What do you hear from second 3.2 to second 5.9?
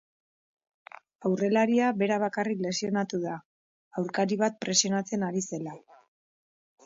da, aurkari bat presionatzen ari zela.